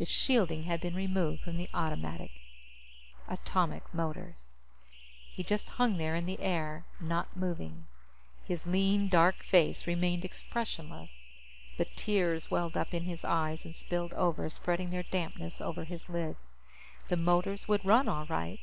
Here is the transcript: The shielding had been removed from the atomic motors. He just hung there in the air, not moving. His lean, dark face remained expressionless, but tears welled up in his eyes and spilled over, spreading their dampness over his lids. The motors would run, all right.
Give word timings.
The 0.00 0.04
shielding 0.04 0.64
had 0.64 0.80
been 0.80 0.96
removed 0.96 1.42
from 1.42 1.56
the 1.56 1.70
atomic 3.30 3.84
motors. 3.94 4.56
He 5.32 5.44
just 5.44 5.68
hung 5.68 5.96
there 5.96 6.16
in 6.16 6.26
the 6.26 6.40
air, 6.40 6.86
not 6.98 7.36
moving. 7.36 7.86
His 8.42 8.66
lean, 8.66 9.06
dark 9.08 9.44
face 9.44 9.86
remained 9.86 10.24
expressionless, 10.24 11.28
but 11.78 11.94
tears 11.94 12.50
welled 12.50 12.76
up 12.76 12.92
in 12.92 13.04
his 13.04 13.24
eyes 13.24 13.64
and 13.64 13.76
spilled 13.76 14.12
over, 14.14 14.48
spreading 14.48 14.90
their 14.90 15.04
dampness 15.04 15.60
over 15.60 15.84
his 15.84 16.08
lids. 16.08 16.56
The 17.06 17.16
motors 17.16 17.68
would 17.68 17.84
run, 17.84 18.08
all 18.08 18.26
right. 18.26 18.58